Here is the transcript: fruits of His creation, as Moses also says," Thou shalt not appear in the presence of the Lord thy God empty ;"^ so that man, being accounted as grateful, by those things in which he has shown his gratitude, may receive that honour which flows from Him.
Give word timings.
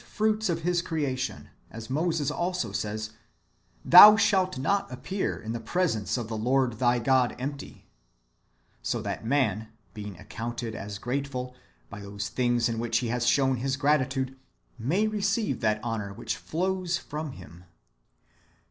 fruits 0.07 0.49
of 0.49 0.61
His 0.61 0.81
creation, 0.81 1.49
as 1.69 1.87
Moses 1.87 2.31
also 2.31 2.71
says," 2.71 3.11
Thou 3.95 4.17
shalt 4.17 4.57
not 4.57 4.91
appear 4.91 5.39
in 5.39 5.51
the 5.51 5.59
presence 5.59 6.17
of 6.17 6.27
the 6.27 6.35
Lord 6.35 6.79
thy 6.79 6.97
God 6.97 7.35
empty 7.37 7.85
;"^ 7.37 7.85
so 8.81 8.99
that 9.03 9.23
man, 9.23 9.67
being 9.93 10.17
accounted 10.17 10.73
as 10.73 10.97
grateful, 10.97 11.53
by 11.87 11.99
those 11.99 12.29
things 12.29 12.67
in 12.67 12.79
which 12.79 12.97
he 12.97 13.09
has 13.09 13.27
shown 13.27 13.57
his 13.57 13.77
gratitude, 13.77 14.35
may 14.79 15.05
receive 15.05 15.59
that 15.59 15.83
honour 15.83 16.13
which 16.15 16.35
flows 16.35 16.97
from 16.97 17.33
Him. 17.33 17.65